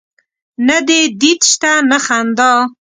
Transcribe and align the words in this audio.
نه 0.67 0.77
دي 0.87 1.01
دید 1.21 1.41
سته 1.51 1.71
نه 1.89 1.97
خندا 2.05 2.51